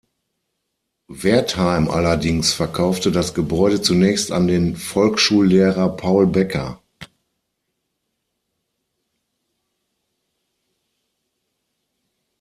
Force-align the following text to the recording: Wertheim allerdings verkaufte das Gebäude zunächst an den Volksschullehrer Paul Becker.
Wertheim 1.09 1.87
allerdings 1.87 2.53
verkaufte 2.53 3.11
das 3.11 3.35
Gebäude 3.35 3.83
zunächst 3.83 4.31
an 4.31 4.47
den 4.47 4.75
Volksschullehrer 4.75 5.89
Paul 5.95 6.25
Becker. 6.25 6.81